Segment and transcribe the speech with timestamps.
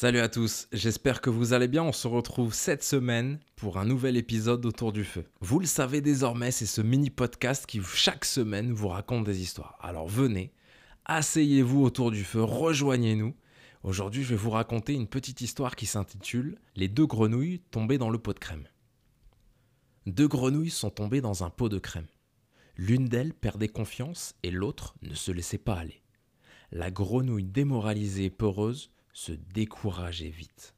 [0.00, 1.82] Salut à tous, j'espère que vous allez bien.
[1.82, 5.24] On se retrouve cette semaine pour un nouvel épisode autour du feu.
[5.40, 9.76] Vous le savez désormais, c'est ce mini podcast qui chaque semaine vous raconte des histoires.
[9.80, 10.52] Alors venez,
[11.06, 13.34] asseyez-vous autour du feu, rejoignez-nous.
[13.82, 18.10] Aujourd'hui, je vais vous raconter une petite histoire qui s'intitule Les deux grenouilles tombées dans
[18.10, 18.68] le pot de crème.
[20.06, 22.06] Deux grenouilles sont tombées dans un pot de crème.
[22.76, 26.04] L'une d'elles perdait confiance et l'autre ne se laissait pas aller.
[26.70, 30.76] La grenouille démoralisée et peureuse se décourageait vite.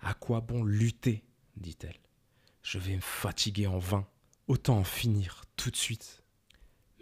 [0.00, 1.24] À quoi bon lutter
[1.56, 2.00] dit-elle.
[2.62, 4.08] Je vais me fatiguer en vain.
[4.46, 6.24] Autant en finir tout de suite.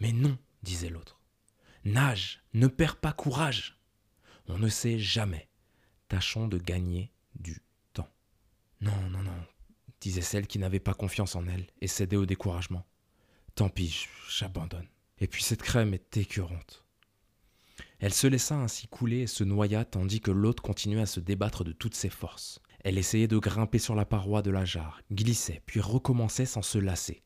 [0.01, 1.21] Mais non, disait l'autre.
[1.85, 3.81] Nage, ne perds pas courage.
[4.49, 5.49] On ne sait jamais.
[6.09, 8.13] Tâchons de gagner du temps.
[8.81, 9.47] Non, non, non,
[10.01, 12.85] disait celle qui n'avait pas confiance en elle et cédait au découragement.
[13.55, 14.89] Tant pis, j'abandonne.
[15.19, 16.85] Et puis cette crème est écœurante.
[18.03, 21.63] Elle se laissa ainsi couler et se noya tandis que l'autre continuait à se débattre
[21.63, 22.59] de toutes ses forces.
[22.81, 26.79] Elle essayait de grimper sur la paroi de la jarre, glissait, puis recommençait sans se
[26.79, 27.23] lasser.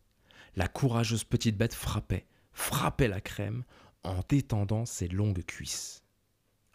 [0.55, 3.65] La courageuse petite bête frappait, frappait la crème
[4.03, 6.03] en détendant ses longues cuisses.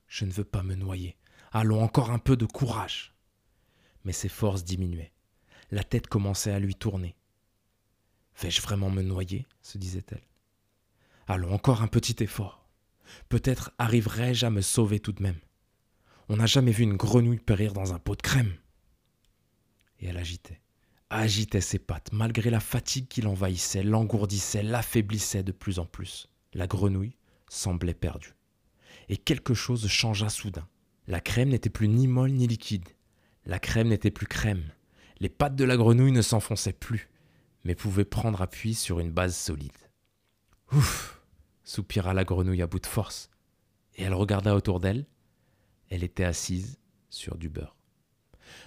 [0.07, 1.15] Je ne veux pas me noyer.
[1.51, 3.13] Allons encore un peu de courage.
[4.03, 5.13] Mais ses forces diminuaient.
[5.69, 7.15] La tête commençait à lui tourner.
[8.41, 9.45] Vais-je vraiment me noyer?
[9.61, 10.25] se disait-elle.
[11.27, 12.60] Allons encore un petit effort.
[13.29, 15.39] Peut-être arriverai-je à me sauver tout de même.
[16.29, 18.53] On n'a jamais vu une grenouille périr dans un pot de crème.
[19.99, 20.61] Et elle agitait,
[21.09, 26.27] agitait ses pattes, malgré la fatigue qui l'envahissait, l'engourdissait, l'affaiblissait de plus en plus.
[26.53, 27.17] La grenouille
[27.49, 28.33] semblait perdue.
[29.09, 30.67] Et quelque chose changea soudain.
[31.07, 32.87] La crème n'était plus ni molle ni liquide.
[33.45, 34.71] La crème n'était plus crème.
[35.19, 37.09] Les pattes de la grenouille ne s'enfonçaient plus,
[37.63, 39.71] mais pouvaient prendre appui sur une base solide.
[40.71, 41.20] Ouf
[41.63, 43.29] soupira la grenouille à bout de force,
[43.95, 45.05] et elle regarda autour d'elle.
[45.89, 47.75] Elle était assise sur du beurre.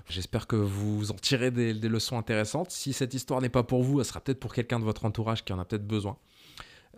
[0.08, 2.70] J'espère que vous en tirez des, leçons intéressantes.
[2.70, 5.44] Si cette histoire n'est pas pour vous, elle sera peut-être pour quelqu'un de votre entourage
[5.44, 6.18] qui en a peut-être besoin.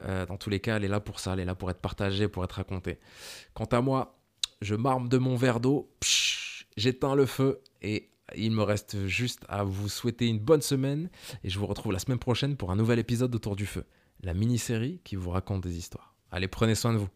[0.02, 1.80] Euh, dans tous les cas, elle est là pour ça, elle est là pour être
[1.80, 2.98] partagée, pour être racontée.
[3.54, 4.18] Quant à moi,
[4.60, 5.90] je marme de mon verre d'eau,
[6.76, 11.08] j'éteins le feu et il me reste juste à vous souhaiter une bonne semaine
[11.44, 13.84] et je vous retrouve la semaine prochaine pour un nouvel épisode autour du feu
[14.22, 16.14] la mini-série qui vous raconte des histoires.
[16.30, 17.08] Allez, prenez soin de vous.